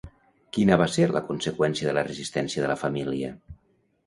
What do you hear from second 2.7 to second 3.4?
la família?